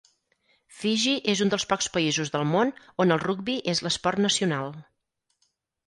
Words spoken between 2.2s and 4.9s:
del món on el rugbi és l'esport nacional.